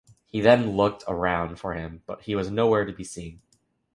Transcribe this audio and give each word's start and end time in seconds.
He 0.25 0.41
then 0.41 0.71
looked 0.75 1.03
around 1.07 1.57
for 1.59 1.75
him 1.75 2.01
but 2.07 2.23
he 2.23 2.33
was 2.33 2.49
no 2.49 2.65
where 2.65 2.85
to 2.85 2.91
be 2.91 3.03
seen. 3.03 3.43